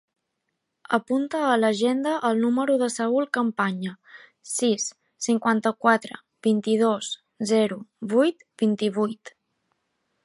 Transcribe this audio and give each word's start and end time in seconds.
Apunta 0.97 1.41
a 1.49 1.57
l'agenda 1.63 2.13
el 2.29 2.41
número 2.45 2.77
del 2.83 2.91
Saül 2.93 3.27
Campaña: 3.39 3.93
sis, 4.53 4.87
cinquanta-quatre, 5.27 6.19
vint-i-dos, 6.49 7.11
zero, 7.53 7.79
vuit, 8.17 8.49
vint-i-vuit. 8.65 9.37